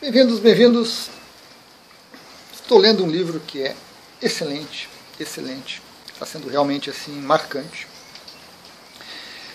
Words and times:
Bem-vindos, 0.00 0.38
bem-vindos. 0.38 1.10
Estou 2.54 2.78
lendo 2.78 3.04
um 3.04 3.10
livro 3.10 3.38
que 3.38 3.60
é 3.60 3.76
excelente, 4.22 4.88
excelente. 5.20 5.82
Está 6.10 6.24
sendo 6.24 6.48
realmente 6.48 6.88
assim 6.88 7.12
marcante. 7.20 7.86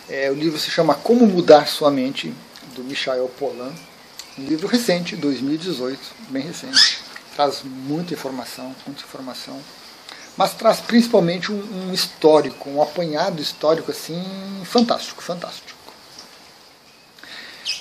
É, 0.07 0.29
o 0.29 0.35
livro 0.35 0.59
se 0.59 0.69
chama 0.69 0.93
Como 0.93 1.25
Mudar 1.25 1.67
Sua 1.67 1.89
Mente, 1.89 2.31
do 2.75 2.83
Michael 2.83 3.27
Pollan. 3.39 3.73
Um 4.37 4.45
livro 4.45 4.67
recente, 4.67 5.15
2018, 5.15 5.99
bem 6.29 6.43
recente. 6.43 6.99
Traz 7.35 7.63
muita 7.63 8.13
informação, 8.13 8.75
muita 8.85 9.01
informação. 9.01 9.59
Mas 10.37 10.53
traz 10.53 10.79
principalmente 10.79 11.51
um, 11.51 11.87
um 11.87 11.91
histórico, 11.91 12.69
um 12.69 12.83
apanhado 12.83 13.41
histórico 13.41 13.89
assim 13.89 14.23
fantástico, 14.63 15.23
fantástico. 15.23 15.79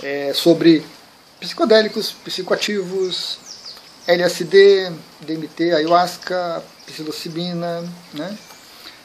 É, 0.02 0.32
sobre 0.32 0.82
psicodélicos, 1.44 2.10
psicoativos, 2.24 3.38
LSD, 4.06 4.90
DMT, 5.20 5.72
ayahuasca, 5.72 6.62
psilocibina, 6.86 7.82
né? 8.14 8.38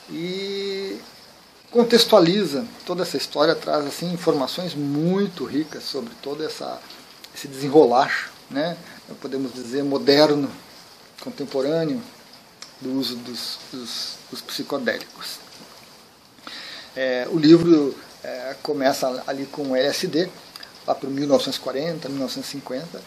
E 0.10 0.98
contextualiza 1.70 2.66
toda 2.86 3.04
essa 3.04 3.18
história, 3.18 3.54
traz 3.56 3.86
assim 3.86 4.12
informações 4.14 4.74
muito 4.74 5.44
ricas 5.44 5.84
sobre 5.84 6.14
todo 6.22 6.44
essa, 6.44 6.80
esse 7.36 7.48
desenrolar, 7.48 8.32
né? 8.50 8.76
podemos 9.22 9.54
dizer 9.54 9.84
moderno, 9.84 10.50
contemporâneo 11.22 12.02
do 12.82 12.98
uso 12.98 13.18
dos, 13.18 13.60
dos, 13.72 14.16
dos 14.32 14.42
psicodélicos. 14.42 15.40
É, 16.96 17.28
o 17.30 17.38
livro 17.38 17.96
é, 18.24 18.56
começa 18.64 19.24
ali 19.28 19.46
com 19.46 19.76
LSD, 19.76 20.30
lá 20.90 20.96
para 20.96 21.08
1940, 21.08 22.10
1950, 22.10 23.02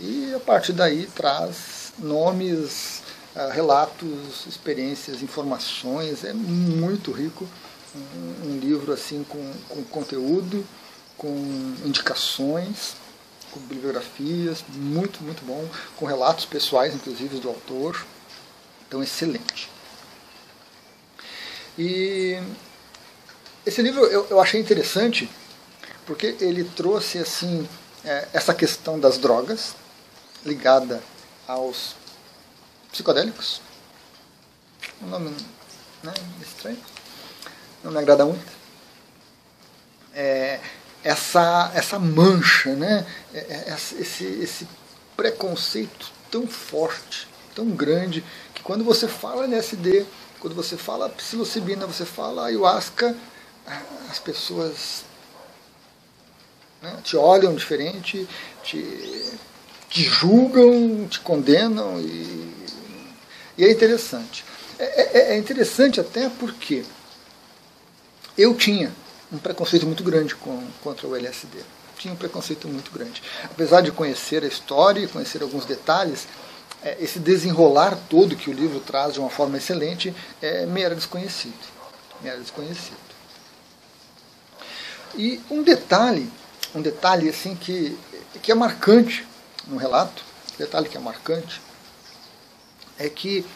e 0.00 0.32
a 0.34 0.38
partir 0.38 0.72
daí 0.72 1.08
traz 1.08 1.92
nomes, 1.98 3.02
ah, 3.34 3.50
relatos, 3.52 4.46
experiências, 4.46 5.20
informações, 5.20 6.22
é 6.22 6.32
muito 6.32 7.10
rico, 7.10 7.48
um, 7.92 8.50
um 8.50 8.58
livro 8.60 8.92
assim 8.92 9.24
com, 9.28 9.52
com 9.68 9.82
conteúdo, 9.84 10.64
com 11.16 11.28
indicações, 11.84 12.94
com 13.50 13.58
bibliografias, 13.60 14.64
muito, 14.72 15.20
muito 15.24 15.44
bom, 15.44 15.68
com 15.96 16.06
relatos 16.06 16.44
pessoais, 16.44 16.94
inclusive, 16.94 17.40
do 17.40 17.48
autor. 17.48 18.06
Então, 18.86 19.02
excelente. 19.02 19.68
E 21.76 22.40
esse 23.66 23.82
livro 23.82 24.04
eu, 24.04 24.26
eu 24.30 24.40
achei 24.40 24.60
interessante 24.60 25.28
porque 26.08 26.34
ele 26.40 26.64
trouxe 26.64 27.18
assim 27.18 27.68
é, 28.02 28.26
essa 28.32 28.54
questão 28.54 28.98
das 28.98 29.18
drogas 29.18 29.76
ligada 30.44 31.02
aos 31.46 31.94
psicodélicos. 32.90 33.60
Um 35.02 35.06
nome 35.08 35.36
né, 36.02 36.14
estranho, 36.40 36.78
não 37.84 37.92
me 37.92 37.98
agrada 37.98 38.24
muito. 38.24 38.50
É, 40.14 40.58
essa, 41.04 41.70
essa 41.74 41.98
mancha, 41.98 42.74
né, 42.74 43.06
é, 43.34 43.38
é, 43.38 43.76
esse, 44.00 44.24
esse 44.24 44.66
preconceito 45.14 46.10
tão 46.30 46.46
forte, 46.46 47.28
tão 47.54 47.68
grande, 47.68 48.24
que 48.54 48.62
quando 48.62 48.82
você 48.82 49.06
fala 49.06 49.44
LSD, 49.44 50.06
quando 50.40 50.54
você 50.54 50.78
fala 50.78 51.10
psilocibina, 51.10 51.86
você 51.86 52.06
fala 52.06 52.46
ayahuasca, 52.46 53.14
as 54.10 54.18
pessoas 54.18 55.04
né? 56.82 56.98
Te 57.02 57.16
olham 57.16 57.54
diferente, 57.54 58.26
te, 58.62 59.32
te 59.88 60.02
julgam, 60.02 61.06
te 61.08 61.20
condenam 61.20 62.00
e, 62.00 62.54
e 63.56 63.64
é 63.64 63.70
interessante. 63.70 64.44
É, 64.78 64.84
é, 64.84 65.34
é 65.34 65.38
interessante 65.38 66.00
até 66.00 66.28
porque 66.28 66.84
eu 68.36 68.54
tinha 68.54 68.92
um 69.32 69.38
preconceito 69.38 69.86
muito 69.86 70.04
grande 70.04 70.34
com, 70.34 70.62
contra 70.82 71.06
o 71.06 71.16
LSD. 71.16 71.58
Tinha 71.98 72.14
um 72.14 72.16
preconceito 72.16 72.68
muito 72.68 72.92
grande. 72.92 73.22
Apesar 73.44 73.80
de 73.80 73.90
conhecer 73.90 74.44
a 74.44 74.46
história 74.46 75.00
e 75.00 75.08
conhecer 75.08 75.42
alguns 75.42 75.64
detalhes, 75.64 76.28
é, 76.82 76.96
esse 77.00 77.18
desenrolar 77.18 77.98
todo 78.08 78.36
que 78.36 78.48
o 78.48 78.52
livro 78.52 78.78
traz 78.78 79.14
de 79.14 79.20
uma 79.20 79.28
forma 79.28 79.56
excelente 79.56 80.14
é, 80.40 80.64
me 80.64 80.80
era 80.80 80.94
desconhecido. 80.94 81.58
Me 82.22 82.28
era 82.28 82.38
desconhecido. 82.38 82.96
E 85.16 85.40
um 85.50 85.62
detalhe 85.62 86.30
um 86.74 86.82
detalhe 86.82 87.28
assim 87.28 87.54
que, 87.54 87.98
que 88.42 88.52
é 88.52 88.54
marcante 88.54 89.26
no 89.66 89.76
relato, 89.76 90.22
detalhe 90.58 90.88
que 90.88 90.96
é 90.96 91.00
marcante, 91.00 91.60
é 92.98 93.08
que 93.08 93.46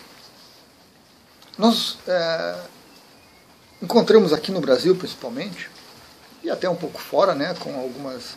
nós 1.58 1.98
é, 2.06 2.58
encontramos 3.82 4.32
aqui 4.32 4.50
no 4.50 4.60
Brasil 4.60 4.96
principalmente, 4.96 5.70
e 6.42 6.50
até 6.50 6.68
um 6.68 6.76
pouco 6.76 7.00
fora, 7.00 7.34
né, 7.34 7.54
com 7.60 7.78
algumas, 7.78 8.36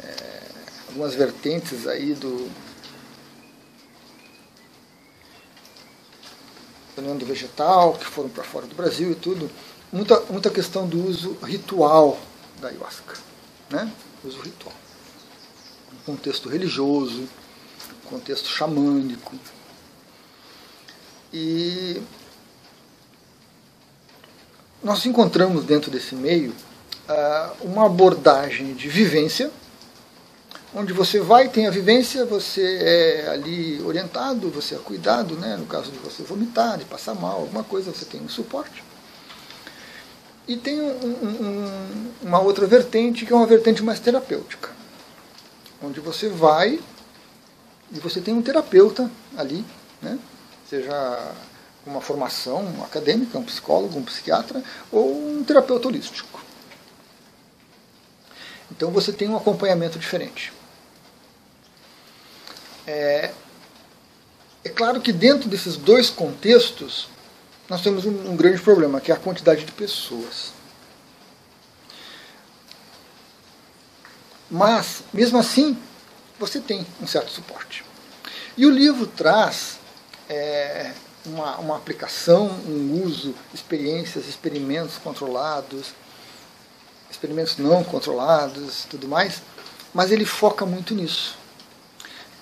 é, 0.00 0.42
algumas 0.88 1.14
vertentes 1.14 1.86
aí 1.86 2.14
do, 2.14 2.50
do 6.96 7.26
vegetal, 7.26 7.94
que 7.94 8.06
foram 8.06 8.28
para 8.28 8.44
fora 8.44 8.66
do 8.66 8.74
Brasil 8.74 9.12
e 9.12 9.14
tudo, 9.14 9.50
muita, 9.92 10.20
muita 10.30 10.50
questão 10.50 10.86
do 10.86 11.06
uso 11.06 11.36
ritual 11.42 12.18
da 12.60 12.68
ayahuasca 12.68 13.31
né? 13.72 13.90
uso 14.22 14.40
ritual. 14.40 14.74
Um 15.92 16.12
contexto 16.12 16.48
religioso, 16.48 17.22
um 18.04 18.08
contexto 18.08 18.48
xamânico. 18.48 19.34
E 21.32 22.00
nós 24.82 25.04
encontramos 25.06 25.64
dentro 25.64 25.90
desse 25.90 26.14
meio 26.14 26.54
ah, 27.08 27.52
uma 27.62 27.86
abordagem 27.86 28.74
de 28.74 28.88
vivência, 28.88 29.50
onde 30.74 30.92
você 30.92 31.20
vai, 31.20 31.48
tem 31.48 31.66
a 31.66 31.70
vivência, 31.70 32.24
você 32.24 32.78
é 32.80 33.28
ali 33.28 33.80
orientado, 33.82 34.50
você 34.50 34.74
é 34.74 34.78
cuidado, 34.78 35.36
né? 35.36 35.56
no 35.56 35.66
caso 35.66 35.90
de 35.90 35.98
você 35.98 36.22
vomitar, 36.22 36.78
de 36.78 36.84
passar 36.84 37.14
mal, 37.14 37.40
alguma 37.40 37.64
coisa, 37.64 37.92
você 37.92 38.04
tem 38.04 38.20
um 38.20 38.28
suporte. 38.28 38.82
E 40.46 40.56
tem 40.56 40.80
um, 40.80 41.06
um, 41.06 42.12
uma 42.22 42.40
outra 42.40 42.66
vertente, 42.66 43.24
que 43.24 43.32
é 43.32 43.36
uma 43.36 43.46
vertente 43.46 43.82
mais 43.82 44.00
terapêutica, 44.00 44.70
onde 45.82 46.00
você 46.00 46.28
vai 46.28 46.80
e 47.92 48.00
você 48.00 48.20
tem 48.20 48.34
um 48.34 48.42
terapeuta 48.42 49.10
ali, 49.36 49.64
né? 50.00 50.18
seja 50.68 51.34
uma 51.86 52.00
formação 52.00 52.82
acadêmica, 52.82 53.38
um 53.38 53.44
psicólogo, 53.44 53.98
um 53.98 54.04
psiquiatra, 54.04 54.62
ou 54.90 55.14
um 55.14 55.44
terapeuta 55.44 55.88
holístico. 55.88 56.40
Então 58.70 58.90
você 58.90 59.12
tem 59.12 59.28
um 59.28 59.36
acompanhamento 59.36 59.98
diferente. 59.98 60.52
É, 62.86 63.32
é 64.64 64.68
claro 64.70 65.00
que 65.00 65.12
dentro 65.12 65.48
desses 65.48 65.76
dois 65.76 66.08
contextos, 66.08 67.08
nós 67.68 67.80
temos 67.80 68.04
um, 68.04 68.32
um 68.32 68.36
grande 68.36 68.60
problema, 68.60 69.00
que 69.00 69.10
é 69.10 69.14
a 69.14 69.18
quantidade 69.18 69.64
de 69.64 69.72
pessoas. 69.72 70.52
Mas, 74.50 75.02
mesmo 75.12 75.38
assim, 75.38 75.78
você 76.38 76.60
tem 76.60 76.86
um 77.00 77.06
certo 77.06 77.30
suporte. 77.30 77.84
E 78.56 78.66
o 78.66 78.70
livro 78.70 79.06
traz 79.06 79.78
é, 80.28 80.92
uma, 81.24 81.56
uma 81.58 81.76
aplicação, 81.76 82.48
um 82.66 83.02
uso, 83.04 83.34
experiências, 83.54 84.26
experimentos 84.26 84.98
controlados, 84.98 85.94
experimentos 87.10 87.56
não 87.56 87.82
controlados, 87.82 88.84
tudo 88.90 89.08
mais, 89.08 89.40
mas 89.94 90.10
ele 90.10 90.26
foca 90.26 90.66
muito 90.66 90.94
nisso. 90.94 91.38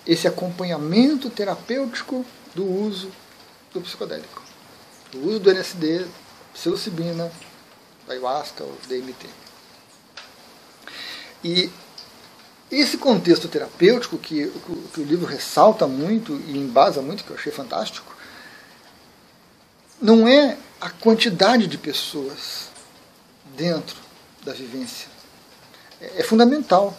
Esse 0.06 0.26
acompanhamento 0.26 1.31
terapêutico 1.31 2.25
do 2.55 2.64
uso 2.64 3.12
do 3.72 3.81
psicodélico 3.81 4.50
o 5.14 5.28
uso 5.28 5.40
do 5.40 5.50
LSD, 5.50 6.06
psilocibina, 6.52 7.30
ayahuasca 8.08 8.64
DMT. 8.88 9.26
E 11.42 11.70
esse 12.70 12.98
contexto 12.98 13.48
terapêutico 13.48 14.16
que, 14.18 14.52
que 14.92 15.00
o 15.00 15.04
livro 15.04 15.26
ressalta 15.26 15.86
muito 15.86 16.34
e 16.46 16.56
embasa 16.56 17.02
muito, 17.02 17.24
que 17.24 17.30
eu 17.30 17.36
achei 17.36 17.50
fantástico, 17.50 18.14
não 20.00 20.28
é 20.28 20.56
a 20.80 20.88
quantidade 20.88 21.66
de 21.66 21.76
pessoas 21.76 22.68
dentro 23.56 23.96
da 24.44 24.52
vivência. 24.52 25.08
É, 26.00 26.20
é 26.20 26.22
fundamental 26.22 26.96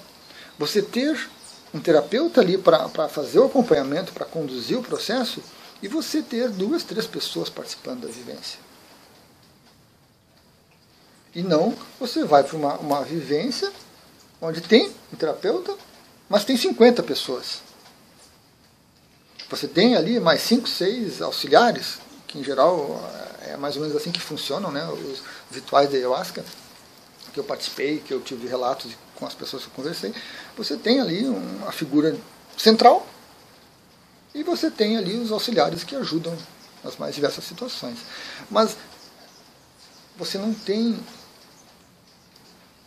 você 0.58 0.82
ter 0.82 1.30
um 1.74 1.80
terapeuta 1.80 2.42
ali 2.42 2.58
para 2.58 3.08
fazer 3.08 3.40
o 3.40 3.46
acompanhamento, 3.46 4.12
para 4.12 4.26
conduzir 4.26 4.78
o 4.78 4.84
processo, 4.84 5.42
e 5.82 5.88
você 5.88 6.22
ter 6.22 6.50
duas, 6.50 6.84
três 6.84 7.08
pessoas 7.08 7.50
participando 7.50 8.02
da 8.02 8.08
vivência. 8.08 8.60
E 11.34 11.42
não 11.42 11.76
você 12.00 12.24
vai 12.24 12.44
para 12.44 12.58
uma, 12.58 12.78
uma 12.78 13.04
vivência 13.04 13.72
onde 14.42 14.62
tem 14.62 14.92
um 15.14 15.16
terapeuta, 15.16 15.76
mas 16.30 16.46
tem 16.46 16.58
50 16.58 17.04
pessoas. 17.04 17.62
Você 19.50 19.68
tem 19.68 19.96
ali 19.96 20.20
mais 20.20 20.42
5, 20.42 20.68
6 20.68 21.22
auxiliares, 21.22 22.00
que 22.28 22.40
em 22.40 22.44
geral 22.44 23.02
é 23.42 23.58
mais 23.58 23.76
ou 23.76 23.82
menos 23.82 23.96
assim 23.96 24.12
que 24.12 24.20
funcionam, 24.20 24.72
né, 24.72 24.88
os 24.90 25.22
rituais 25.52 25.90
da 25.90 25.98
ayahuasca, 25.98 26.44
que 27.34 27.40
eu 27.40 27.44
participei, 27.44 28.00
que 28.00 28.14
eu 28.14 28.22
tive 28.22 28.48
relatos 28.48 28.92
com 29.16 29.26
as 29.26 29.34
pessoas 29.34 29.64
que 29.64 29.70
eu 29.70 29.76
conversei. 29.76 30.14
Você 30.58 30.78
tem 30.78 31.00
ali 31.00 31.26
uma 31.26 31.72
figura 31.72 32.16
central 32.58 33.06
e 34.34 34.44
você 34.44 34.72
tem 34.72 34.98
ali 34.98 35.18
os 35.18 35.32
auxiliares 35.32 35.84
que 35.84 35.96
ajudam 35.96 36.36
nas 36.84 36.98
mais 36.98 37.16
diversas 37.16 37.44
situações. 37.44 38.00
Mas 38.50 38.76
você 40.18 40.38
não 40.38 40.54
tem 40.54 40.98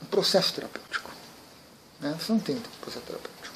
um 0.02 0.06
processo 0.06 0.54
terapêutico. 0.54 1.10
Né? 2.00 2.16
Você 2.18 2.32
não 2.32 2.40
tem 2.40 2.56
um 2.56 2.62
processo 2.80 3.04
terapêutico. 3.04 3.54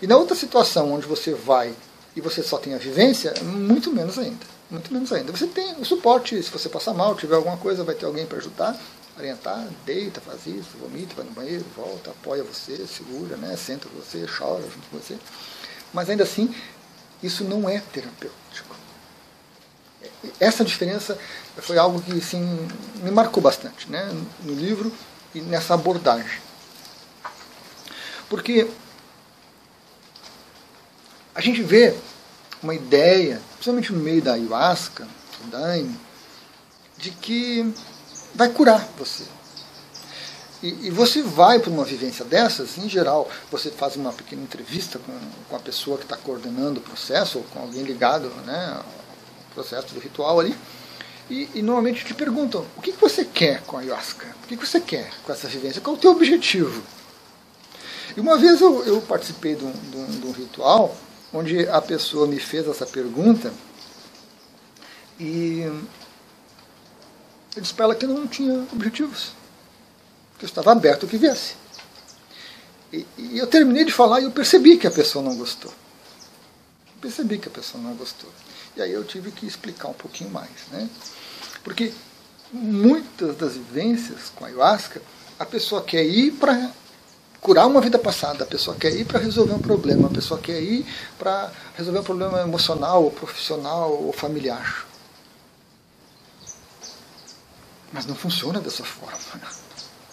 E 0.00 0.06
na 0.06 0.16
outra 0.16 0.34
situação 0.34 0.92
onde 0.92 1.06
você 1.06 1.34
vai 1.34 1.74
e 2.16 2.20
você 2.20 2.42
só 2.42 2.58
tem 2.58 2.74
a 2.74 2.78
vivência, 2.78 3.34
muito 3.42 3.90
menos 3.90 4.18
ainda. 4.18 4.54
Muito 4.70 4.92
menos 4.92 5.12
ainda. 5.12 5.32
Você 5.32 5.46
tem 5.46 5.74
o 5.74 5.84
suporte, 5.84 6.40
se 6.42 6.50
você 6.50 6.68
passar 6.68 6.94
mal, 6.94 7.14
tiver 7.14 7.36
alguma 7.36 7.56
coisa, 7.56 7.84
vai 7.84 7.94
ter 7.94 8.06
alguém 8.06 8.26
para 8.26 8.38
ajudar, 8.38 8.78
orientar, 9.16 9.68
deita, 9.84 10.20
faz 10.20 10.46
isso, 10.46 10.70
vomita, 10.80 11.14
vai 11.14 11.24
no 11.24 11.32
banheiro, 11.32 11.64
volta, 11.76 12.10
apoia 12.10 12.42
você, 12.42 12.86
segura, 12.86 13.36
né? 13.36 13.56
senta 13.56 13.88
com 13.88 13.96
você, 13.96 14.26
chora 14.26 14.62
junto 14.62 14.88
com 14.90 14.98
você. 14.98 15.16
Mas 15.92 16.10
ainda 16.10 16.24
assim, 16.24 16.52
isso 17.22 17.44
não 17.44 17.68
é 17.68 17.80
terapêutico. 17.80 18.76
Essa 20.38 20.64
diferença 20.64 21.18
foi 21.58 21.78
algo 21.78 22.00
que 22.02 22.12
assim, 22.18 22.68
me 23.02 23.10
marcou 23.10 23.42
bastante 23.42 23.90
né? 23.90 24.10
no 24.42 24.54
livro 24.54 24.92
e 25.34 25.40
nessa 25.40 25.74
abordagem. 25.74 26.40
Porque 28.28 28.68
a 31.34 31.40
gente 31.40 31.62
vê 31.62 31.96
uma 32.62 32.74
ideia, 32.74 33.40
principalmente 33.54 33.92
no 33.92 34.00
meio 34.00 34.22
da 34.22 34.34
ayahuasca, 34.34 35.06
do 35.40 35.50
daime, 35.50 35.98
de 36.96 37.10
que 37.10 37.74
vai 38.34 38.48
curar 38.48 38.88
você. 38.98 39.24
E, 40.64 40.86
e 40.86 40.90
você 40.90 41.20
vai 41.20 41.58
para 41.58 41.70
uma 41.70 41.84
vivência 41.84 42.24
dessas, 42.24 42.78
em 42.78 42.88
geral, 42.88 43.30
você 43.52 43.70
faz 43.70 43.96
uma 43.96 44.10
pequena 44.14 44.40
entrevista 44.40 44.98
com, 44.98 45.12
com 45.50 45.56
a 45.56 45.58
pessoa 45.58 45.98
que 45.98 46.04
está 46.04 46.16
coordenando 46.16 46.80
o 46.80 46.82
processo, 46.82 47.36
ou 47.36 47.44
com 47.44 47.60
alguém 47.60 47.82
ligado 47.82 48.30
né, 48.46 48.74
ao 48.78 48.84
processo 49.54 49.92
do 49.92 50.00
ritual 50.00 50.40
ali, 50.40 50.56
e, 51.28 51.50
e, 51.54 51.60
normalmente 51.60 52.02
te 52.02 52.14
perguntam: 52.14 52.64
o 52.78 52.80
que, 52.80 52.92
que 52.92 53.00
você 53.00 53.26
quer 53.26 53.60
com 53.64 53.76
a 53.76 53.80
ayahuasca? 53.80 54.26
O 54.42 54.46
que, 54.46 54.56
que 54.56 54.66
você 54.66 54.80
quer 54.80 55.10
com 55.22 55.34
essa 55.34 55.48
vivência? 55.48 55.82
Qual 55.82 55.96
é 55.96 55.98
o 55.98 56.00
teu 56.00 56.12
objetivo? 56.12 56.82
E 58.16 58.20
uma 58.20 58.38
vez 58.38 58.62
eu, 58.62 58.82
eu 58.86 59.02
participei 59.02 59.54
de 59.56 59.66
um, 59.66 59.70
de, 59.70 59.96
um, 59.98 60.06
de 60.06 60.26
um, 60.26 60.32
ritual 60.32 60.96
onde 61.30 61.68
a 61.68 61.82
pessoa 61.82 62.26
me 62.26 62.40
fez 62.40 62.66
essa 62.66 62.86
pergunta 62.86 63.52
e 65.20 65.60
eu 67.54 67.60
disse 67.60 67.74
para 67.74 67.84
ela 67.84 67.94
que 67.94 68.06
não 68.06 68.26
tinha 68.26 68.66
objetivos, 68.72 69.32
que 70.38 70.44
eu 70.44 70.48
estava 70.48 70.72
aberto 70.72 71.04
ao 71.04 71.08
que 71.08 71.16
viesse. 71.16 71.54
E, 72.92 73.06
e 73.18 73.38
eu 73.38 73.46
terminei 73.46 73.84
de 73.84 73.92
falar 73.92 74.20
e 74.20 74.24
eu 74.24 74.30
percebi 74.30 74.76
que 74.76 74.86
a 74.86 74.90
pessoa 74.90 75.24
não 75.24 75.36
gostou. 75.36 75.72
percebi 77.00 77.38
que 77.38 77.48
a 77.48 77.50
pessoa 77.50 77.82
não 77.82 77.94
gostou. 77.94 78.30
E 78.76 78.82
aí 78.82 78.92
eu 78.92 79.04
tive 79.04 79.30
que 79.30 79.46
explicar 79.46 79.88
um 79.88 79.94
pouquinho 79.94 80.30
mais. 80.30 80.50
Né? 80.70 80.88
Porque 81.62 81.92
muitas 82.52 83.36
das 83.36 83.54
vivências 83.54 84.30
com 84.34 84.44
a 84.44 84.48
ayahuasca, 84.48 85.02
a 85.38 85.44
pessoa 85.44 85.82
quer 85.82 86.04
ir 86.04 86.32
para 86.32 86.70
curar 87.40 87.66
uma 87.66 87.80
vida 87.80 87.98
passada, 87.98 88.44
a 88.44 88.46
pessoa 88.46 88.76
quer 88.76 88.94
ir 88.94 89.04
para 89.04 89.18
resolver 89.18 89.52
um 89.52 89.58
problema, 89.58 90.08
a 90.08 90.10
pessoa 90.10 90.40
quer 90.40 90.62
ir 90.62 90.86
para 91.18 91.52
resolver 91.76 91.98
um 91.98 92.04
problema 92.04 92.40
emocional, 92.40 93.04
ou 93.04 93.10
profissional 93.10 93.92
ou 93.92 94.12
familiar. 94.12 94.86
Mas 97.92 98.06
não 98.06 98.14
funciona 98.14 98.60
dessa 98.60 98.82
forma. 98.82 99.18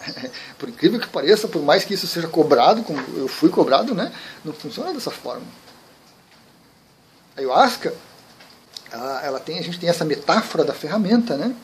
Por 0.58 0.68
incrível 0.68 1.00
que 1.00 1.08
pareça, 1.08 1.48
por 1.48 1.62
mais 1.62 1.84
que 1.84 1.94
isso 1.94 2.06
seja 2.06 2.28
cobrado, 2.28 2.82
como 2.82 2.98
eu 3.16 3.28
fui 3.28 3.48
cobrado, 3.48 3.94
né, 3.94 4.12
não 4.44 4.52
funciona 4.52 4.92
dessa 4.92 5.10
forma. 5.10 5.46
A 7.36 7.40
ayahuasca, 7.40 7.94
ela, 8.90 9.22
ela 9.22 9.40
tem, 9.40 9.58
a 9.58 9.62
gente 9.62 9.78
tem 9.78 9.88
essa 9.88 10.04
metáfora 10.04 10.64
da 10.64 10.74
ferramenta, 10.74 11.36
né? 11.36 11.54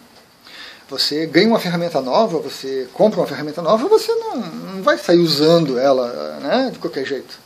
Você 0.89 1.27
ganha 1.27 1.49
uma 1.49 1.61
ferramenta 1.61 2.01
nova, 2.01 2.39
você 2.39 2.89
compra 2.95 3.21
uma 3.21 3.27
ferramenta 3.27 3.61
nova, 3.61 3.87
você 3.89 4.11
não, 4.15 4.37
não 4.37 4.83
vai 4.83 4.97
sair 4.97 5.19
usando 5.19 5.79
ela 5.79 6.41
né, 6.41 6.71
de 6.73 6.79
qualquer 6.79 7.05
jeito. 7.05 7.39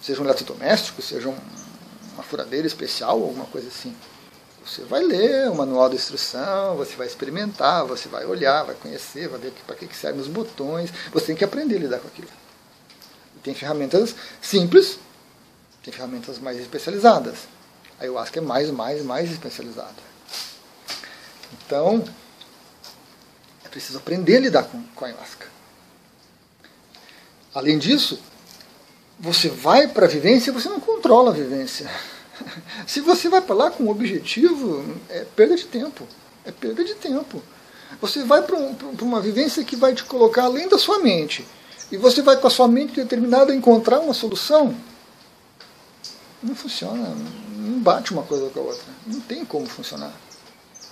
Seja 0.00 0.22
um 0.22 0.24
eletrodoméstico, 0.24 1.02
seja 1.02 1.28
um, 1.28 1.36
uma 2.14 2.22
furadeira 2.22 2.66
especial, 2.66 3.22
alguma 3.22 3.44
coisa 3.44 3.68
assim. 3.68 3.94
Você 4.66 4.82
vai 4.82 5.00
ler 5.00 5.48
o 5.48 5.54
manual 5.54 5.88
de 5.88 5.94
instrução, 5.94 6.76
você 6.76 6.96
vai 6.96 7.06
experimentar, 7.06 7.86
você 7.86 8.08
vai 8.08 8.26
olhar, 8.26 8.64
vai 8.64 8.74
conhecer, 8.74 9.28
vai 9.28 9.38
ver 9.38 9.52
para 9.64 9.76
que 9.76 9.94
servem 9.94 10.20
os 10.20 10.26
botões. 10.26 10.90
Você 11.12 11.26
tem 11.26 11.36
que 11.36 11.44
aprender 11.44 11.76
a 11.76 11.78
lidar 11.78 12.00
com 12.00 12.08
aquilo. 12.08 12.28
Tem 13.44 13.54
ferramentas 13.54 14.16
simples, 14.42 14.98
tem 15.84 15.94
ferramentas 15.94 16.40
mais 16.40 16.58
especializadas. 16.58 17.46
A 18.00 18.02
ayahuasca 18.02 18.40
é 18.40 18.42
mais, 18.42 18.68
mais, 18.72 19.04
mais 19.04 19.30
especializada. 19.30 19.94
Então, 21.64 22.04
é 23.64 23.68
preciso 23.68 23.98
aprender 23.98 24.38
a 24.38 24.40
lidar 24.40 24.64
com, 24.64 24.82
com 24.96 25.04
a 25.04 25.08
ayahuasca. 25.08 25.46
Além 27.54 27.78
disso, 27.78 28.20
você 29.16 29.48
vai 29.48 29.86
para 29.86 30.06
a 30.06 30.08
vivência 30.08 30.50
e 30.50 30.52
você 30.52 30.68
não 30.68 30.80
controla 30.80 31.30
a 31.30 31.34
vivência. 31.34 31.88
Se 32.86 33.00
você 33.00 33.28
vai 33.28 33.40
para 33.40 33.54
lá 33.54 33.70
com 33.70 33.84
um 33.84 33.90
objetivo, 33.90 34.84
é 35.08 35.24
perda 35.24 35.56
de 35.56 35.64
tempo. 35.64 36.06
É 36.44 36.50
perda 36.50 36.84
de 36.84 36.94
tempo. 36.94 37.42
Você 38.00 38.24
vai 38.24 38.42
para 38.42 38.56
um, 38.56 38.76
uma 39.02 39.20
vivência 39.20 39.64
que 39.64 39.76
vai 39.76 39.94
te 39.94 40.04
colocar 40.04 40.44
além 40.44 40.68
da 40.68 40.78
sua 40.78 40.98
mente. 40.98 41.46
E 41.90 41.96
você 41.96 42.22
vai 42.22 42.36
com 42.36 42.46
a 42.46 42.50
sua 42.50 42.68
mente 42.68 42.94
determinada 42.94 43.52
a 43.52 43.56
encontrar 43.56 44.00
uma 44.00 44.14
solução. 44.14 44.74
Não 46.42 46.54
funciona. 46.54 47.14
Não 47.56 47.78
bate 47.80 48.12
uma 48.12 48.22
coisa 48.22 48.50
com 48.50 48.60
a 48.60 48.62
outra. 48.62 48.84
Não 49.06 49.20
tem 49.20 49.44
como 49.44 49.66
funcionar. 49.66 50.12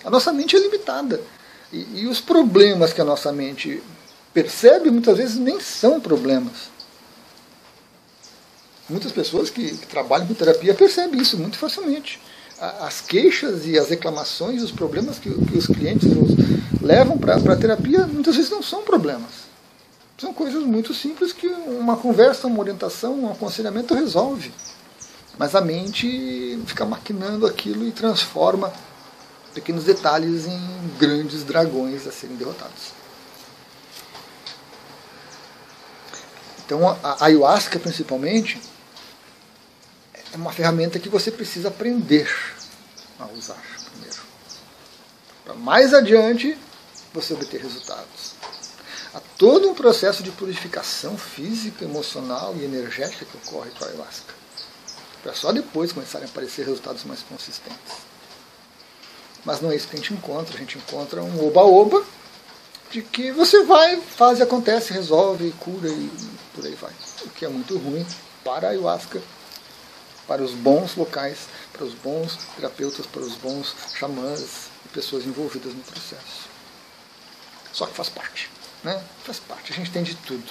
A 0.05 0.11
nossa 0.11 0.33
mente 0.33 0.57
é 0.57 0.59
limitada. 0.59 1.21
E, 1.73 2.03
e 2.03 2.07
os 2.07 2.21
problemas 2.21 2.93
que 2.93 3.01
a 3.01 3.05
nossa 3.05 3.33
mente 3.33 3.83
percebe 4.33 4.91
muitas 4.91 5.17
vezes 5.17 5.37
nem 5.37 5.61
são 5.61 6.01
problemas. 6.01 6.74
Muitas 8.89 9.13
pessoas 9.13 9.49
que, 9.49 9.77
que 9.77 9.87
trabalham 9.87 10.27
com 10.27 10.35
terapia 10.35 10.75
percebem 10.75 11.21
isso 11.21 11.39
muito 11.39 11.57
facilmente. 11.57 12.21
As 12.61 13.01
queixas 13.01 13.67
e 13.67 13.79
as 13.79 13.89
reclamações, 13.89 14.63
os 14.63 14.71
problemas 14.71 15.19
que, 15.19 15.31
que 15.31 15.59
os 15.59 15.67
clientes 15.67 16.09
nos 16.09 16.31
levam 16.81 17.19
para 17.19 17.37
a 17.37 17.57
terapia 17.57 18.07
muitas 18.07 18.37
vezes 18.37 18.51
não 18.51 18.63
são 18.63 18.83
problemas. 18.83 19.45
São 20.19 20.33
coisas 20.33 20.63
muito 20.63 20.95
simples 20.95 21.33
que 21.33 21.49
uma 21.49 21.97
conversa, 21.97 22.47
uma 22.47 22.61
orientação, 22.61 23.21
um 23.21 23.31
aconselhamento 23.31 23.95
resolve. 23.95 24.53
Mas 25.37 25.55
a 25.55 25.61
mente 25.61 26.61
fica 26.67 26.85
maquinando 26.85 27.47
aquilo 27.47 27.87
e 27.87 27.91
transforma 27.91 28.73
pequenos 29.53 29.85
detalhes 29.85 30.47
em 30.47 30.61
grandes 30.99 31.43
dragões 31.43 32.07
a 32.07 32.13
serem 32.13 32.37
derrotados. 32.37 32.93
Então 36.65 36.97
a 37.03 37.25
ayahuasca 37.25 37.79
principalmente 37.79 38.61
é 40.35 40.37
uma 40.37 40.53
ferramenta 40.53 40.99
que 40.99 41.09
você 41.09 41.31
precisa 41.31 41.69
aprender 41.69 42.29
a 43.21 43.27
usar 43.27 43.63
primeiro. 43.93 44.21
Para 45.45 45.55
mais 45.55 45.95
adiante 45.95 46.59
você 47.13 47.33
obter 47.33 47.61
resultados. 47.61 48.35
Há 49.15 49.21
todo 49.39 49.71
um 49.71 49.75
processo 49.75 50.25
de 50.25 50.33
purificação 50.33 51.17
física, 51.17 51.85
emocional 51.85 52.53
e 52.59 52.65
energética 52.65 53.25
que 53.25 53.37
ocorre 53.37 53.71
com 53.71 53.85
a 53.85 53.89
ayahuasca. 53.89 54.35
Para 55.23 55.35
só 55.35 55.53
depois 55.53 55.93
começarem 55.93 56.27
a 56.27 56.31
aparecer 56.31 56.67
resultados 56.67 57.05
mais 57.05 57.21
consistentes. 57.23 57.95
Mas 59.45 59.61
não 59.61 59.71
é 59.71 59.77
isso 59.77 59.87
que 59.87 59.95
a 59.95 59.99
gente 60.01 60.13
encontra. 60.13 60.57
A 60.57 60.59
gente 60.59 60.79
encontra 60.79 61.23
um 61.23 61.47
oba-oba 61.47 62.05
de 62.91 63.03
que 63.03 63.31
você 63.31 63.63
vai, 63.63 64.01
faz 64.01 64.41
acontece, 64.41 64.93
resolve, 64.93 65.53
cura 65.61 65.89
e 65.89 66.11
por 66.53 66.67
aí 66.67 66.75
vai. 66.75 66.93
O 67.25 67.31
que 67.31 67.45
é 67.45 67.49
muito 67.49 67.79
ruim 67.79 68.05
para 68.43 68.67
a 68.67 68.71
ayahuasca 68.71 69.23
para 70.27 70.43
os 70.43 70.53
bons 70.53 70.97
locais, 70.97 71.39
para 71.73 71.85
os 71.85 71.95
bons 71.95 72.39
terapeutas, 72.57 73.07
para 73.07 73.23
os 73.23 73.35
bons 73.37 73.75
xamãs 73.95 74.69
e 74.85 74.89
pessoas 74.89 75.25
envolvidas 75.27 75.75
no 75.75 75.83
processo. 75.83 76.49
Só 77.73 77.87
que 77.87 77.95
faz 77.95 78.09
parte, 78.09 78.51
né? 78.83 79.03
Faz 79.25 79.39
parte. 79.41 79.73
A 79.73 79.77
gente 79.77 79.91
tem 79.91 80.03
de 80.03 80.15
tudo. 80.15 80.51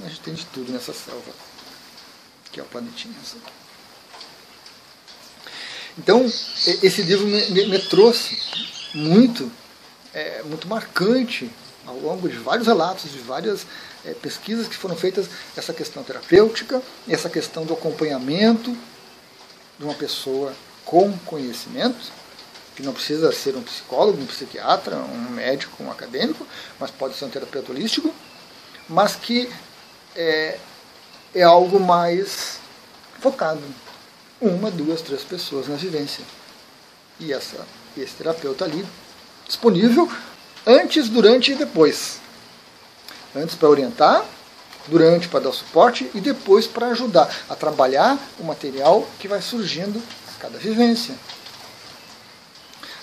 A 0.00 0.08
gente 0.08 0.20
tem 0.20 0.34
de 0.34 0.46
tudo 0.46 0.72
nessa 0.72 0.92
selva, 0.92 1.32
que 2.50 2.58
é 2.58 2.62
o 2.62 2.66
planetinha 2.66 3.14
Então, 5.98 6.24
esse 6.24 7.02
livro 7.02 7.26
me, 7.26 7.66
me, 7.66 7.78
trouxe 7.78 8.38
muito, 8.94 9.52
é, 10.14 10.42
muito 10.44 10.66
marcante 10.66 11.50
ao 11.86 11.98
longo 11.98 12.28
de 12.28 12.38
vários 12.38 12.66
relatos, 12.66 13.12
de 13.12 13.18
várias 13.18 13.66
é, 14.04 14.14
pesquisas 14.14 14.66
que 14.66 14.76
foram 14.76 14.96
feitas, 14.96 15.28
essa 15.54 15.74
questão 15.74 16.02
terapêutica, 16.02 16.82
essa 17.06 17.28
questão 17.28 17.66
do 17.66 17.74
acompanhamento 17.74 18.76
de 19.82 19.84
uma 19.84 19.94
pessoa 19.94 20.54
com 20.84 21.12
conhecimento, 21.26 22.12
que 22.76 22.84
não 22.84 22.92
precisa 22.92 23.32
ser 23.32 23.56
um 23.56 23.62
psicólogo, 23.62 24.22
um 24.22 24.26
psiquiatra, 24.26 24.96
um 24.96 25.30
médico, 25.30 25.82
um 25.82 25.90
acadêmico, 25.90 26.46
mas 26.78 26.92
pode 26.92 27.16
ser 27.16 27.24
um 27.24 27.28
terapeuta 27.28 27.72
holístico, 27.72 28.14
mas 28.88 29.16
que 29.16 29.52
é, 30.14 30.56
é 31.34 31.42
algo 31.42 31.80
mais 31.80 32.60
focado. 33.20 33.60
Uma, 34.40 34.70
duas, 34.70 35.02
três 35.02 35.24
pessoas 35.24 35.66
na 35.66 35.74
vivência. 35.74 36.24
E 37.18 37.32
essa, 37.32 37.66
esse 37.96 38.14
terapeuta 38.14 38.64
ali 38.64 38.86
disponível 39.46 40.08
antes, 40.64 41.08
durante 41.08 41.52
e 41.52 41.54
depois. 41.56 42.20
Antes 43.34 43.56
para 43.56 43.68
orientar, 43.68 44.24
durante 44.88 45.28
para 45.28 45.40
dar 45.40 45.52
suporte 45.52 46.10
e 46.14 46.20
depois 46.20 46.66
para 46.66 46.88
ajudar 46.88 47.32
a 47.48 47.54
trabalhar 47.54 48.18
o 48.38 48.44
material 48.44 49.08
que 49.18 49.28
vai 49.28 49.40
surgindo 49.40 50.02
a 50.28 50.40
cada 50.40 50.58
vivência. 50.58 51.14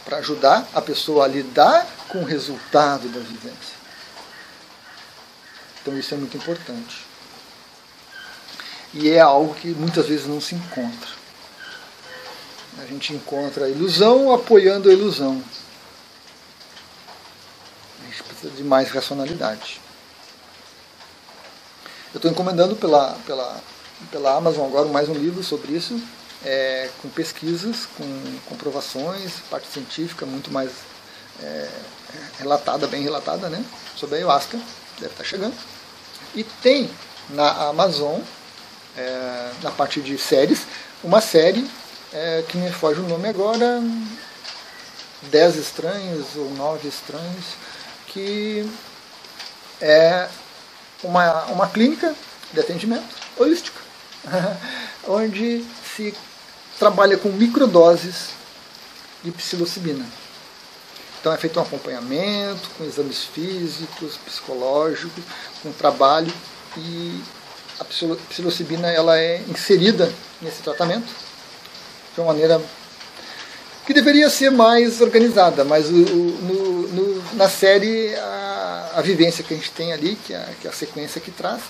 Para 0.04 0.18
ajudar 0.18 0.68
a 0.74 0.82
pessoa 0.82 1.26
a 1.26 1.28
lidar 1.28 1.88
com 2.08 2.20
o 2.20 2.26
resultado 2.26 3.08
da 3.10 3.20
vivência. 3.20 3.78
Então 5.82 5.98
isso 5.98 6.14
é 6.14 6.18
muito 6.18 6.36
importante. 6.36 7.06
E 8.94 9.10
é 9.10 9.20
algo 9.20 9.54
que 9.54 9.68
muitas 9.70 10.08
vezes 10.08 10.26
não 10.26 10.42
se 10.42 10.56
encontra. 10.56 11.10
A 12.80 12.86
gente 12.86 13.14
encontra 13.14 13.66
a 13.66 13.70
ilusão 13.70 14.34
apoiando 14.34 14.90
a 14.90 14.94
ilusão. 14.94 15.44
A 18.02 18.06
gente 18.06 18.24
precisa 18.24 18.54
de 18.54 18.64
mais 18.64 18.90
racionalidade. 18.90 19.80
Eu 22.12 22.18
estou 22.18 22.32
encomendando 22.32 22.76
pela, 22.76 23.16
pela, 23.24 23.62
pela 24.12 24.36
Amazon 24.36 24.66
agora 24.66 24.88
mais 24.88 25.08
um 25.08 25.14
livro 25.14 25.44
sobre 25.44 25.74
isso, 25.74 26.02
é, 26.44 26.90
com 27.04 27.10
pesquisas, 27.10 27.86
com 27.96 28.04
comprovações, 28.48 29.34
parte 29.48 29.68
científica 29.68 30.26
muito 30.26 30.52
mais 30.52 30.72
é, 31.40 31.70
relatada, 32.40 32.88
bem 32.88 33.04
relatada, 33.04 33.48
né, 33.48 33.64
sobre 33.96 34.16
a 34.16 34.18
ayahuasca, 34.18 34.60
deve 35.00 35.12
estar 35.12 35.24
chegando. 35.24 35.54
E 36.34 36.44
tem 36.44 36.90
na 37.30 37.68
Amazon, 37.68 38.20
é, 38.98 39.52
na 39.62 39.70
parte 39.70 40.02
de 40.02 40.18
séries, 40.18 40.66
uma 41.04 41.22
série 41.22 41.70
é, 42.12 42.44
que 42.48 42.58
me 42.58 42.72
foge 42.72 43.02
o 43.02 43.08
nome 43.08 43.28
agora, 43.28 43.84
Dez 45.30 45.56
Estranhos 45.58 46.36
ou 46.36 46.50
Nove 46.56 46.88
Estranhos, 46.88 47.46
que 48.08 48.68
é 49.80 50.28
uma, 51.04 51.46
uma 51.46 51.68
clínica 51.68 52.14
de 52.54 52.60
atendimento 52.60 53.16
holística, 53.38 53.80
onde 55.08 55.66
se 55.96 56.14
trabalha 56.78 57.18
com 57.18 57.30
microdoses 57.30 58.30
de 59.24 59.32
psilocibina. 59.32 60.06
Então 61.20 61.34
é 61.34 61.38
feito 61.38 61.60
um 61.60 61.64
acompanhamento 61.64 62.70
com 62.78 62.86
exames 62.86 63.26
físicos, 63.26 64.18
psicológicos, 64.26 65.24
com 65.62 65.72
trabalho 65.74 66.34
e 66.78 67.22
a 67.80 67.84
psilocibina 67.84 68.90
ela 68.90 69.18
é 69.20 69.42
inserida 69.48 70.12
nesse 70.42 70.62
tratamento 70.62 71.08
de 72.14 72.22
uma 72.22 72.28
maneira 72.28 72.62
que 73.86 73.94
deveria 73.94 74.30
ser 74.30 74.52
mais 74.52 75.02
organizada, 75.02 75.64
mas 75.64 75.88
o, 75.88 75.94
no, 75.94 76.88
no, 76.90 77.36
na 77.36 77.50
série 77.50 78.14
a, 78.16 78.39
a, 78.94 79.02
vivência 79.02 79.44
que 79.44 79.54
a 79.54 79.58
gente 79.58 79.72
tem 79.72 79.94
ali, 79.94 80.16
que 80.16 80.34
é, 80.34 80.56
que 80.60 80.68
é 80.68 80.70
a 80.70 80.74
sequência 80.74 81.20
que 81.22 81.32
traz, 81.32 81.62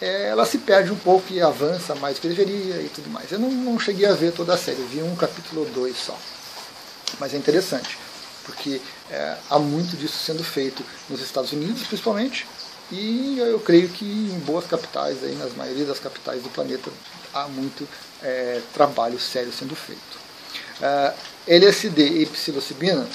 é, 0.00 0.28
ela 0.28 0.44
se 0.44 0.58
perde 0.58 0.90
um 0.90 0.96
pouco 0.96 1.32
e 1.32 1.40
avança 1.40 1.94
mais 1.94 2.16
do 2.16 2.22
que 2.22 2.28
deveria 2.28 2.76
e 2.76 2.90
tudo 2.94 3.10
mais. 3.10 3.30
Eu 3.30 3.38
não, 3.38 3.50
não 3.50 3.78
cheguei 3.78 4.06
a 4.06 4.14
ver 4.14 4.32
toda 4.32 4.54
a 4.54 4.58
série, 4.58 4.80
eu 4.80 4.86
vi 4.86 5.02
um 5.02 5.14
capítulo 5.16 5.62
ou 5.62 5.66
dois 5.68 5.96
só. 5.96 6.18
Mas 7.18 7.34
é 7.34 7.36
interessante, 7.36 7.98
porque 8.44 8.80
é, 9.10 9.36
há 9.48 9.58
muito 9.58 9.96
disso 9.96 10.18
sendo 10.18 10.42
feito 10.42 10.84
nos 11.08 11.20
Estados 11.20 11.52
Unidos, 11.52 11.86
principalmente, 11.86 12.46
e 12.90 13.38
eu 13.38 13.60
creio 13.60 13.88
que 13.88 14.04
em 14.04 14.38
boas 14.40 14.66
capitais, 14.66 15.22
aí, 15.22 15.34
nas 15.36 15.54
maioria 15.54 15.84
das 15.84 16.00
capitais 16.00 16.42
do 16.42 16.48
planeta, 16.48 16.90
há 17.32 17.46
muito 17.46 17.86
é, 18.22 18.60
trabalho 18.74 19.18
sério 19.18 19.52
sendo 19.52 19.76
feito. 19.76 20.18
Uh, 20.80 21.14
LSD 21.46 22.22
e 22.22 22.26
psilocibina 22.26 23.06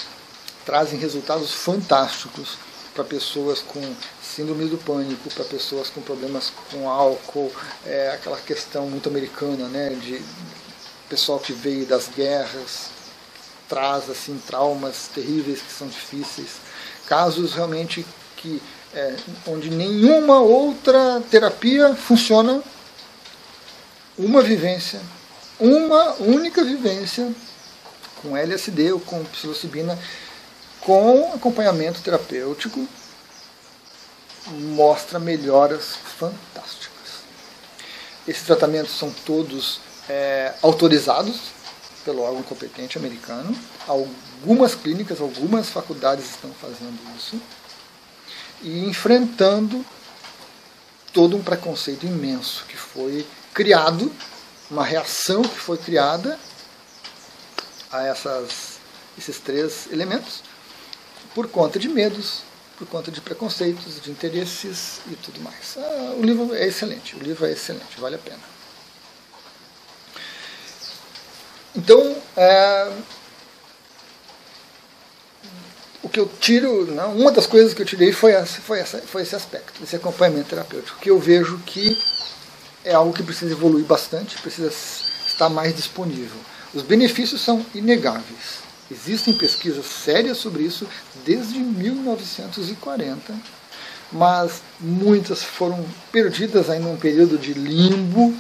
trazem 0.66 1.00
resultados 1.00 1.52
fantásticos 1.52 2.58
para 2.96 3.04
pessoas 3.04 3.60
com 3.60 3.82
síndrome 4.24 4.70
do 4.70 4.78
pânico, 4.78 5.30
para 5.32 5.44
pessoas 5.44 5.90
com 5.90 6.02
problemas 6.02 6.52
com 6.72 6.90
álcool, 6.90 7.52
é, 7.86 8.12
aquela 8.14 8.38
questão 8.38 8.88
muito 8.88 9.10
americana, 9.10 9.68
né, 9.68 9.90
de 9.90 10.22
pessoal 11.10 11.38
que 11.38 11.52
veio 11.52 11.86
das 11.86 12.08
guerras, 12.08 12.90
traz 13.68 14.10
assim 14.10 14.42
traumas 14.48 15.10
terríveis 15.14 15.62
que 15.62 15.72
são 15.72 15.88
difíceis, 15.88 16.52
casos 17.06 17.54
realmente 17.54 18.06
que 18.38 18.62
é, 18.94 19.16
onde 19.46 19.70
nenhuma 19.70 20.40
outra 20.40 21.22
terapia 21.30 21.94
funciona, 21.96 22.64
uma 24.18 24.42
vivência, 24.42 25.02
uma 25.60 26.14
única 26.14 26.64
vivência 26.64 27.30
com 28.22 28.38
LSD 28.38 28.94
ou 28.94 29.00
com 29.02 29.22
psilocibina 29.26 30.00
com 30.86 31.34
acompanhamento 31.34 32.00
terapêutico 32.02 32.88
mostra 34.48 35.20
melhoras 35.20 35.96
fantásticas. 36.20 37.24
Esses 38.28 38.44
tratamentos 38.44 38.96
são 38.96 39.12
todos 39.26 39.82
é, 40.08 40.54
autorizados 40.62 41.38
pelo 42.06 42.22
órgão 42.22 42.44
competente 42.44 43.00
americano. 43.00 43.58
Algumas 43.88 44.76
clínicas, 44.76 45.20
algumas 45.20 45.70
faculdades 45.70 46.30
estão 46.30 46.52
fazendo 46.54 47.00
isso 47.18 47.42
e 48.62 48.86
enfrentando 48.86 49.84
todo 51.12 51.36
um 51.36 51.42
preconceito 51.42 52.06
imenso 52.06 52.64
que 52.68 52.78
foi 52.78 53.26
criado, 53.56 54.12
uma 54.70 54.86
reação 54.86 55.42
que 55.42 55.60
foi 55.60 55.80
criada 55.80 56.38
a 57.92 58.04
essas, 58.04 58.78
esses 59.18 59.40
três 59.40 59.88
elementos 59.92 60.44
por 61.36 61.50
conta 61.50 61.78
de 61.78 61.90
medos, 61.90 62.44
por 62.78 62.88
conta 62.88 63.12
de 63.12 63.20
preconceitos, 63.20 64.02
de 64.02 64.10
interesses 64.10 65.02
e 65.12 65.16
tudo 65.18 65.42
mais. 65.42 65.78
Ah, 65.78 66.16
o 66.18 66.24
livro 66.24 66.56
é 66.56 66.66
excelente, 66.66 67.16
o 67.16 67.20
livro 67.20 67.46
é 67.46 67.52
excelente, 67.52 68.00
vale 68.00 68.16
a 68.16 68.20
pena. 68.20 68.40
Então, 71.76 72.16
é, 72.38 72.92
o 76.02 76.08
que 76.08 76.20
eu 76.20 76.32
tiro, 76.40 76.86
não, 76.86 77.18
uma 77.18 77.34
das 77.34 77.46
coisas 77.46 77.74
que 77.74 77.82
eu 77.82 77.86
tirei 77.86 78.14
foi, 78.14 78.32
essa, 78.32 78.62
foi, 78.62 78.80
essa, 78.80 79.00
foi 79.00 79.24
esse 79.24 79.36
aspecto, 79.36 79.84
esse 79.84 79.98
acompanhamento 79.98 80.50
terapêutico, 80.50 80.98
que 81.00 81.12
eu 81.12 81.20
vejo 81.20 81.60
que 81.66 82.02
é 82.86 82.94
algo 82.94 83.12
que 83.12 83.24
precisa 83.24 83.52
evoluir 83.52 83.84
bastante, 83.84 84.42
precisa 84.42 84.72
estar 85.28 85.50
mais 85.50 85.76
disponível. 85.76 86.40
Os 86.74 86.82
benefícios 86.82 87.42
são 87.42 87.66
inegáveis. 87.76 88.65
Existem 88.90 89.34
pesquisas 89.34 89.86
sérias 89.86 90.38
sobre 90.38 90.64
isso 90.64 90.88
desde 91.26 91.58
1940, 91.58 93.34
mas 94.12 94.62
muitas 94.80 95.44
foram 95.44 95.84
perdidas 96.12 96.70
ainda 96.70 96.88
num 96.88 96.98
período 96.98 97.38
de 97.38 97.54
limbo 97.54 98.36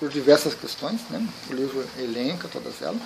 por 0.00 0.08
diversas 0.08 0.52
questões. 0.52 1.00
Né? 1.10 1.24
O 1.48 1.54
livro 1.54 1.86
elenca 1.96 2.48
todas 2.48 2.82
elas. 2.82 3.00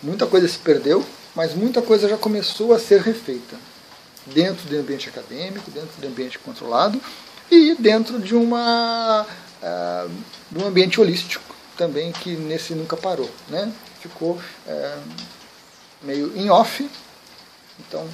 Muita 0.00 0.24
coisa 0.26 0.46
se 0.46 0.58
perdeu, 0.58 1.04
mas 1.34 1.52
muita 1.54 1.82
coisa 1.82 2.08
já 2.08 2.16
começou 2.16 2.72
a 2.72 2.78
ser 2.78 3.00
refeita 3.02 3.56
dentro 4.26 4.68
do 4.68 4.76
ambiente 4.78 5.08
acadêmico, 5.08 5.68
dentro 5.70 6.00
do 6.00 6.06
ambiente 6.06 6.38
controlado 6.38 7.00
e 7.50 7.74
dentro 7.74 8.20
de, 8.20 8.36
uma, 8.36 9.26
uh, 9.62 10.10
de 10.50 10.62
um 10.62 10.66
ambiente 10.68 11.00
holístico 11.00 11.56
também 11.76 12.12
que 12.12 12.36
nesse 12.36 12.72
nunca 12.74 12.96
parou. 12.96 13.28
Né? 13.48 13.72
Ficou 14.00 14.32
uh, 14.34 15.02
meio 16.02 16.36
em 16.36 16.50
off. 16.50 16.88
Então, 17.78 18.08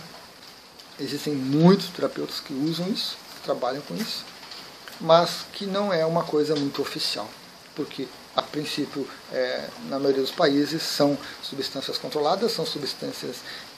existem 0.99 1.35
muitos 1.35 1.89
terapeutas 1.89 2.41
que 2.41 2.53
usam 2.53 2.89
isso, 2.89 3.17
que 3.35 3.43
trabalham 3.43 3.83
com 3.83 3.95
isso, 3.95 4.25
mas 5.01 5.45
que 5.53 5.67
não 5.67 5.93
é 5.93 6.05
uma 6.07 6.25
coisa 6.25 6.55
muito 6.55 6.81
oficial, 6.81 7.29
porque 7.75 8.09
a 8.35 8.43
princípio, 8.43 9.09
é, 9.33 9.69
na 9.89 9.99
maioria 9.99 10.23
dos 10.23 10.31
países, 10.31 10.83
são 10.83 11.17
substâncias 11.43 11.97
controladas, 11.97 12.53
são 12.53 12.67
substâncias 12.67 13.37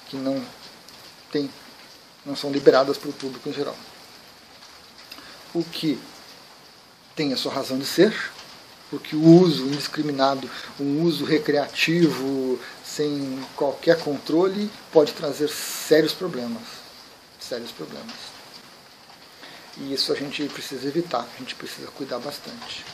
que 0.09 0.17
não, 0.17 0.45
tem, 1.31 1.49
não 2.27 2.35
são 2.35 2.51
liberadas 2.51 2.99
para 2.99 3.11
o 3.11 3.13
público 3.13 3.49
em 3.49 3.53
geral. 3.53 3.77
O 5.55 5.63
que 5.63 5.99
tem 7.15 7.33
a 7.33 7.37
sua 7.37 7.53
razão 7.53 7.79
de 7.79 7.87
ser, 7.87 8.13
porque 8.91 9.15
o 9.15 9.23
uso 9.23 9.65
indiscriminado, 9.67 10.49
um 10.81 11.03
uso 11.03 11.25
recreativo, 11.25 12.59
sem 12.85 13.39
qualquer 13.55 13.99
controle, 13.99 14.71
pode 14.93 15.13
trazer 15.13 15.49
sérios 15.49 16.13
problemas. 16.13 16.63
sérios 17.41 17.71
problemas. 17.71 18.39
E 19.79 19.93
isso 19.93 20.13
a 20.13 20.17
gente 20.17 20.47
precisa 20.49 20.87
evitar, 20.87 21.27
a 21.35 21.39
gente 21.39 21.55
precisa 21.55 21.87
cuidar 21.89 22.19
bastante. 22.19 22.85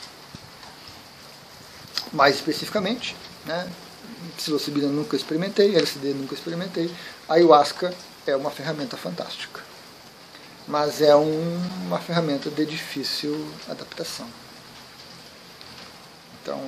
Mais 2.13 2.35
especificamente, 2.35 3.15
né, 3.45 3.69
psilocibina 4.37 4.87
nunca 4.87 5.15
experimentei, 5.15 5.75
LSD 5.75 6.13
nunca 6.13 6.35
experimentei, 6.35 6.93
ayahuasca 7.27 7.93
é 8.27 8.35
uma 8.35 8.51
ferramenta 8.51 8.95
fantástica. 8.95 9.61
Mas 10.67 11.01
é 11.01 11.15
um, 11.15 11.57
uma 11.85 11.99
ferramenta 11.99 12.49
de 12.49 12.65
difícil 12.65 13.51
adaptação. 13.67 14.27
Então, 16.45 16.61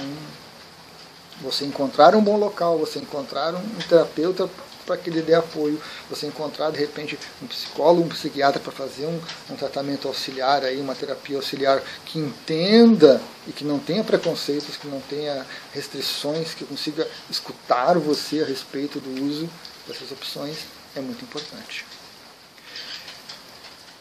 você 1.40 1.66
encontrar 1.66 2.16
um 2.16 2.22
bom 2.22 2.36
local, 2.36 2.80
você 2.80 2.98
encontrar 2.98 3.54
um 3.54 3.78
terapeuta 3.88 4.50
para 4.88 4.98
que 4.98 5.12
lhe 5.12 5.22
dê 5.22 5.36
apoio, 5.36 5.80
você 6.10 6.26
encontrar 6.26 6.72
de 6.72 6.80
repente 6.80 7.20
um 7.44 7.46
psicólogo, 7.46 8.06
um 8.06 8.10
psiquiatra 8.10 8.60
para 8.60 8.72
fazer 8.72 9.06
um, 9.06 9.22
um, 9.52 9.56
tratamento 9.56 10.08
auxiliar, 10.08 10.64
aí, 10.64 10.82
uma 10.82 10.96
terapia 10.96 11.36
auxiliar 11.36 11.80
que 12.08 12.18
entenda 12.18 13.22
e 13.46 13.52
que 13.52 13.64
não 13.64 13.78
tenha 13.78 14.04
preconceitos, 14.04 14.78
que 14.78 14.88
não 14.88 15.00
tenha 15.02 15.46
restrições, 15.72 16.56
que 16.56 16.66
consiga 16.66 17.08
escutar 17.30 18.00
você 18.00 18.42
a 18.42 18.46
respeito 18.46 19.00
do 19.00 19.26
uso 19.26 19.48
dessas 19.88 20.12
opções, 20.12 20.58
é 20.96 21.02
muito 21.02 21.24
importante. 21.24 21.86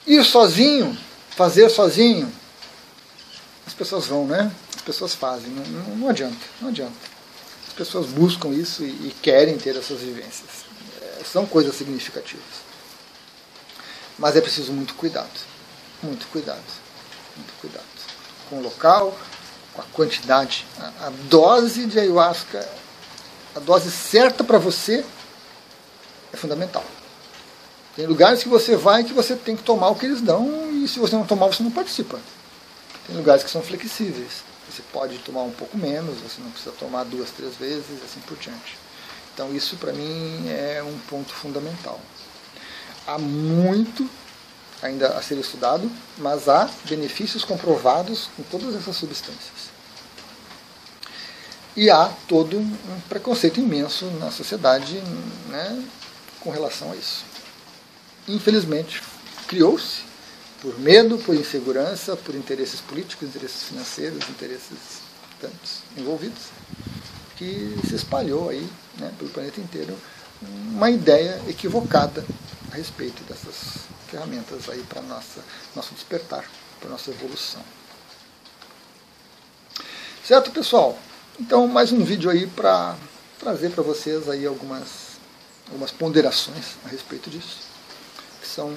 Ir 0.06 0.25
sozinho, 0.25 0.97
fazer 1.28 1.68
sozinho, 1.68 2.33
pessoas 3.76 4.06
vão, 4.06 4.26
né? 4.26 4.50
As 4.75 4.83
pessoas 4.83 5.14
fazem, 5.14 5.50
não, 5.50 5.64
não, 5.64 5.97
não 5.97 6.09
adianta, 6.09 6.37
não 6.61 6.68
adianta 6.68 7.16
pessoas 7.76 8.06
buscam 8.06 8.49
isso 8.49 8.83
e, 8.83 8.88
e 8.88 9.14
querem 9.23 9.56
ter 9.59 9.76
essas 9.76 10.00
vivências. 10.00 10.64
É, 11.00 11.23
são 11.25 11.47
coisas 11.47 11.76
significativas. 11.76 12.66
Mas 14.18 14.35
é 14.35 14.40
preciso 14.40 14.73
muito 14.73 14.95
cuidado. 14.95 15.28
Muito 16.02 16.26
cuidado. 16.28 16.64
Muito 17.37 17.52
cuidado. 17.61 17.85
Com 18.49 18.59
o 18.59 18.62
local, 18.62 19.16
com 19.75 19.83
a 19.83 19.85
quantidade. 19.92 20.66
A, 20.78 21.06
a 21.06 21.11
dose 21.28 21.87
de 21.87 22.00
ayahuasca, 22.00 22.66
a 23.54 23.61
dose 23.61 23.90
certa 23.90 24.42
para 24.42 24.59
você 24.59 25.04
é 26.33 26.37
fundamental. 26.37 26.85
Tem 27.95 28.06
lugares 28.06 28.42
que 28.42 28.49
você 28.49 28.76
vai 28.76 29.04
que 29.04 29.12
você 29.12 29.37
tem 29.37 29.56
que 29.56 29.62
tomar 29.62 29.88
o 29.88 29.95
que 29.95 30.06
eles 30.06 30.21
dão 30.21 30.71
e 30.71 30.88
se 30.88 30.99
você 30.99 31.14
não 31.14 31.26
tomar, 31.26 31.47
você 31.47 31.62
não 31.62 31.71
participa. 31.71 32.18
Tem 33.07 33.17
lugares 33.17 33.45
que 33.45 33.51
são 33.51 33.63
flexíveis. 33.63 34.45
Você 34.69 34.83
pode 34.93 35.19
tomar 35.19 35.43
um 35.43 35.53
pouco 35.53 35.79
menos, 35.79 36.19
você 36.19 36.41
não 36.41 36.51
precisa 36.51 36.73
tomar 36.73 37.05
duas, 37.05 37.31
três 37.31 37.55
vezes, 37.55 38.03
assim 38.05 38.21
por 38.21 38.37
diante. 38.37 38.77
Então 39.33 39.55
isso 39.55 39.77
para 39.77 39.93
mim 39.93 40.49
é 40.49 40.83
um 40.83 40.99
ponto 41.09 41.33
fundamental. 41.33 42.01
Há 43.07 43.19
muito 43.19 44.09
ainda 44.83 45.09
a 45.09 45.23
ser 45.23 45.39
estudado, 45.39 45.91
mas 46.19 46.49
há 46.49 46.69
benefícios 46.85 47.45
comprovados 47.45 48.29
com 48.37 48.43
todas 48.45 48.75
essas 48.75 48.97
substâncias. 48.97 49.77
E 51.77 51.91
há 51.91 52.11
todo 52.27 52.59
um 52.59 53.01
preconceito 53.09 53.61
imenso 53.61 54.07
na 54.19 54.31
sociedade 54.31 54.99
né, 55.49 55.85
com 56.41 56.51
relação 56.51 56.91
a 56.91 56.97
isso. 56.97 57.25
Infelizmente, 58.27 59.03
criou-se 59.47 60.06
por 60.61 60.79
medo, 60.79 61.19
por 61.19 61.35
insegurança, 61.35 62.17
por 62.17 62.35
interesses 62.35 62.81
políticos, 62.81 63.29
interesses 63.29 63.65
financeiros, 63.65 64.29
interesses 64.29 65.07
tantos 65.41 65.83
envolvidos, 65.97 66.45
que 67.37 67.79
se 67.87 67.95
espalhou 67.95 68.49
aí 68.49 68.67
né, 68.99 69.13
pelo 69.19 69.31
planeta 69.31 69.61
inteiro 69.61 69.97
uma 70.43 70.91
ideia 70.91 71.41
equivocada 71.49 72.25
a 72.73 72.77
respeito 72.77 73.23
dessas 73.25 73.85
ferramentas 74.09 74.69
aí 74.69 74.83
para 74.83 75.03
nossa 75.03 75.41
nosso 75.75 75.95
despertar, 75.95 76.45
para 76.81 76.91
nossa 76.91 77.11
evolução. 77.11 77.63
Certo, 80.25 80.51
pessoal? 80.51 80.99
Então, 81.39 81.69
mais 81.69 81.93
um 81.93 82.03
vídeo 82.05 82.31
aí 82.31 82.47
para 82.47 82.97
trazer 83.39 83.71
para 83.71 83.83
vocês 83.83 84.28
aí 84.28 84.47
algumas 84.47 85.07
algumas 85.69 85.91
ponderações 85.91 86.76
a 86.85 86.89
respeito 86.89 87.28
disso, 87.28 87.59
que 88.41 88.47
são 88.47 88.75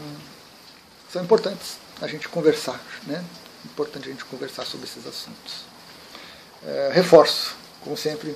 são 1.11 1.23
importantes 1.23 1.77
a 2.01 2.07
gente 2.07 2.29
conversar, 2.29 2.81
né? 3.05 3.23
Importante 3.65 4.07
a 4.07 4.11
gente 4.11 4.23
conversar 4.25 4.65
sobre 4.65 4.87
esses 4.87 5.05
assuntos. 5.05 5.63
É, 6.65 6.91
reforço, 6.93 7.55
como 7.81 7.97
sempre, 7.97 8.35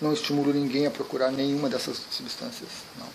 não 0.00 0.12
estimulo 0.12 0.52
ninguém 0.52 0.86
a 0.86 0.90
procurar 0.90 1.30
nenhuma 1.30 1.68
dessas 1.68 2.00
substâncias. 2.10 2.70
Não. 2.98 3.06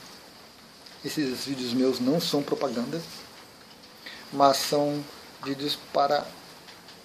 Esses 1.04 1.46
vídeos 1.46 1.74
meus 1.74 2.00
não 2.00 2.20
são 2.20 2.44
propaganda, 2.44 3.02
mas 4.32 4.58
são 4.58 5.04
vídeos 5.44 5.78
para 5.94 6.26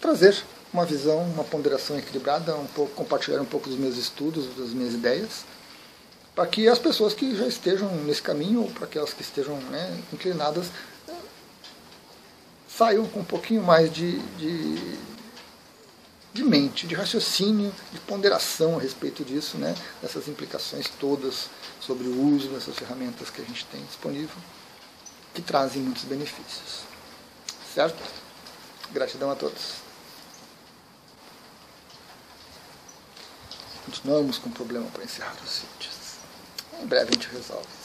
trazer 0.00 0.42
uma 0.72 0.84
visão, 0.84 1.20
uma 1.22 1.44
ponderação 1.44 1.98
equilibrada, 1.98 2.56
um 2.56 2.66
pouco 2.66 2.94
compartilhar 2.94 3.40
um 3.40 3.46
pouco 3.46 3.68
dos 3.68 3.78
meus 3.78 3.96
estudos, 3.96 4.46
das 4.56 4.70
minhas 4.70 4.94
ideias, 4.94 5.44
para 6.34 6.46
que 6.46 6.66
as 6.66 6.78
pessoas 6.78 7.12
que 7.12 7.36
já 7.36 7.46
estejam 7.46 7.88
nesse 8.04 8.22
caminho 8.22 8.62
ou 8.62 8.70
para 8.70 8.86
aquelas 8.86 9.12
que 9.12 9.22
estejam 9.22 9.56
né, 9.56 10.02
inclinadas 10.12 10.66
saiam 12.76 13.06
com 13.06 13.20
um 13.20 13.24
pouquinho 13.24 13.62
mais 13.62 13.92
de, 13.92 14.18
de, 14.36 14.98
de, 16.32 16.44
mente, 16.44 16.86
de 16.86 16.94
raciocínio, 16.94 17.72
de 17.92 18.00
ponderação 18.00 18.78
a 18.78 18.80
respeito 18.80 19.24
disso, 19.24 19.58
né, 19.58 19.74
dessas 20.00 20.28
implicações 20.28 20.88
todas 20.98 21.50
sobre 21.80 22.06
o 22.08 22.34
uso 22.34 22.48
dessas 22.48 22.76
ferramentas 22.76 23.30
que 23.30 23.42
a 23.42 23.44
gente 23.44 23.64
tem 23.66 23.82
disponível, 23.84 24.36
que 25.34 25.42
trazem 25.42 25.82
muitos 25.82 26.04
benefícios. 26.04 26.82
Certo? 27.74 28.02
Gratidão 28.90 29.30
a 29.30 29.34
todos. 29.34 29.82
Continuamos 33.84 34.38
com 34.38 34.50
problema 34.50 34.86
para 34.92 35.04
encerrar 35.04 35.34
os 35.44 35.60
vídeos. 35.60 35.96
Em 36.80 36.86
breve 36.86 37.10
a 37.10 37.12
gente 37.12 37.28
resolve. 37.28 37.81